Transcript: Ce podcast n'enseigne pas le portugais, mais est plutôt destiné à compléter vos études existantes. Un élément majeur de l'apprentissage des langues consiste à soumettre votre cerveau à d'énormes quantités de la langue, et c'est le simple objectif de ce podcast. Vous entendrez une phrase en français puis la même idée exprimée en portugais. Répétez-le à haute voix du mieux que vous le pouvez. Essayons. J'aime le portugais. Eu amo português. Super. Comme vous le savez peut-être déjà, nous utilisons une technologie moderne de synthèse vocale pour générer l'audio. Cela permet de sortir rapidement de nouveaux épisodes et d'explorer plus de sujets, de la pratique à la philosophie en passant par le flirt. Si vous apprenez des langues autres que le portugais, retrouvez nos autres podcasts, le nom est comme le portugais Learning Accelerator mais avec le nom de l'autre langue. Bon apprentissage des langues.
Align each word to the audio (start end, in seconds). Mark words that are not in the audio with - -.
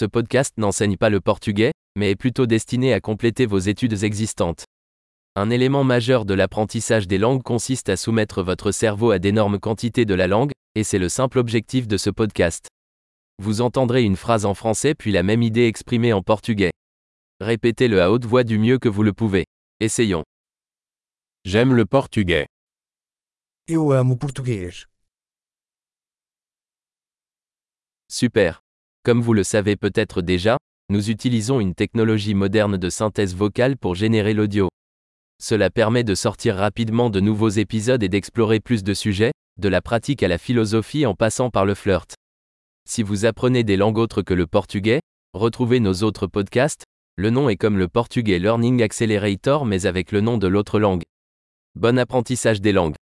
Ce 0.00 0.06
podcast 0.06 0.54
n'enseigne 0.56 0.96
pas 0.96 1.10
le 1.10 1.20
portugais, 1.20 1.72
mais 1.94 2.12
est 2.12 2.16
plutôt 2.16 2.46
destiné 2.46 2.94
à 2.94 3.00
compléter 3.00 3.44
vos 3.44 3.58
études 3.58 4.02
existantes. 4.02 4.64
Un 5.36 5.50
élément 5.50 5.84
majeur 5.84 6.24
de 6.24 6.32
l'apprentissage 6.32 7.06
des 7.06 7.18
langues 7.18 7.42
consiste 7.42 7.90
à 7.90 7.98
soumettre 7.98 8.42
votre 8.42 8.72
cerveau 8.72 9.10
à 9.10 9.18
d'énormes 9.18 9.58
quantités 9.58 10.06
de 10.06 10.14
la 10.14 10.26
langue, 10.26 10.52
et 10.74 10.84
c'est 10.84 10.98
le 10.98 11.10
simple 11.10 11.38
objectif 11.38 11.86
de 11.86 11.98
ce 11.98 12.08
podcast. 12.08 12.66
Vous 13.42 13.60
entendrez 13.60 14.02
une 14.02 14.16
phrase 14.16 14.46
en 14.46 14.54
français 14.54 14.94
puis 14.94 15.12
la 15.12 15.22
même 15.22 15.42
idée 15.42 15.66
exprimée 15.66 16.14
en 16.14 16.22
portugais. 16.22 16.72
Répétez-le 17.42 18.00
à 18.00 18.10
haute 18.10 18.24
voix 18.24 18.42
du 18.42 18.56
mieux 18.56 18.78
que 18.78 18.88
vous 18.88 19.02
le 19.02 19.12
pouvez. 19.12 19.44
Essayons. 19.80 20.24
J'aime 21.44 21.74
le 21.74 21.84
portugais. 21.84 22.46
Eu 23.68 23.92
amo 23.92 24.16
português. 24.16 24.86
Super. 28.08 28.62
Comme 29.02 29.22
vous 29.22 29.32
le 29.32 29.44
savez 29.44 29.76
peut-être 29.76 30.20
déjà, 30.20 30.58
nous 30.90 31.08
utilisons 31.08 31.58
une 31.58 31.74
technologie 31.74 32.34
moderne 32.34 32.76
de 32.76 32.90
synthèse 32.90 33.34
vocale 33.34 33.78
pour 33.78 33.94
générer 33.94 34.34
l'audio. 34.34 34.68
Cela 35.42 35.70
permet 35.70 36.04
de 36.04 36.14
sortir 36.14 36.56
rapidement 36.56 37.08
de 37.08 37.20
nouveaux 37.20 37.48
épisodes 37.48 38.02
et 38.02 38.10
d'explorer 38.10 38.60
plus 38.60 38.84
de 38.84 38.92
sujets, 38.92 39.32
de 39.58 39.68
la 39.68 39.80
pratique 39.80 40.22
à 40.22 40.28
la 40.28 40.36
philosophie 40.36 41.06
en 41.06 41.14
passant 41.14 41.48
par 41.48 41.64
le 41.64 41.74
flirt. 41.74 42.14
Si 42.86 43.02
vous 43.02 43.24
apprenez 43.24 43.64
des 43.64 43.78
langues 43.78 43.96
autres 43.96 44.20
que 44.20 44.34
le 44.34 44.46
portugais, 44.46 45.00
retrouvez 45.32 45.80
nos 45.80 46.02
autres 46.02 46.26
podcasts, 46.26 46.84
le 47.16 47.30
nom 47.30 47.48
est 47.48 47.56
comme 47.56 47.78
le 47.78 47.88
portugais 47.88 48.38
Learning 48.38 48.82
Accelerator 48.82 49.64
mais 49.64 49.86
avec 49.86 50.12
le 50.12 50.20
nom 50.20 50.36
de 50.36 50.46
l'autre 50.46 50.78
langue. 50.78 51.04
Bon 51.74 51.98
apprentissage 51.98 52.60
des 52.60 52.72
langues. 52.72 52.99